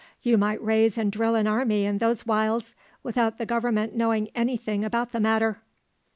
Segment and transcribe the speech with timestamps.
[0.23, 4.57] You might raise and drill an army in those wilds without the Government knowing any
[4.57, 5.61] thing about the matter."